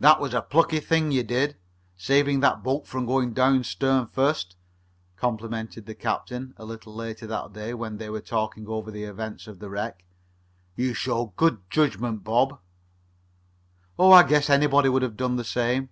"That 0.00 0.18
was 0.18 0.32
a 0.32 0.40
plucky 0.40 0.80
thing 0.80 1.12
you 1.12 1.22
did, 1.22 1.58
saving 1.94 2.40
that 2.40 2.62
boat 2.62 2.86
from 2.86 3.04
going 3.04 3.34
down 3.34 3.64
stern 3.64 4.06
first," 4.06 4.56
complimented 5.16 5.84
the 5.84 5.94
captain, 5.94 6.54
a 6.56 6.64
little 6.64 6.94
later 6.94 7.26
that 7.26 7.52
day 7.52 7.74
when 7.74 7.98
they 7.98 8.08
were 8.08 8.22
talking 8.22 8.66
over 8.66 8.90
the 8.90 9.04
events 9.04 9.46
of 9.46 9.58
the 9.58 9.68
wreck. 9.68 10.06
"You 10.74 10.94
showed 10.94 11.36
good 11.36 11.58
judgment, 11.68 12.24
Bob." 12.24 12.60
"Oh, 13.98 14.10
I 14.10 14.22
guess 14.22 14.48
anybody 14.48 14.88
would 14.88 15.02
have 15.02 15.18
done 15.18 15.36
the 15.36 15.44
same." 15.44 15.90